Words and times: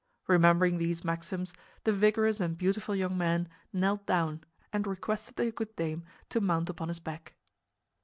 Remembering 0.25 0.79
these 0.79 1.03
maxims, 1.03 1.53
the 1.83 1.91
vigorous 1.91 2.39
and 2.39 2.57
beautiful 2.57 2.95
young 2.95 3.15
man 3.19 3.47
knelt 3.71 4.07
down 4.07 4.43
and 4.73 4.87
requested 4.87 5.35
the 5.35 5.51
good 5.51 5.75
dame 5.75 6.03
to 6.29 6.41
mount 6.41 6.71
upon 6.71 6.87
his 6.87 6.99
back. 6.99 7.35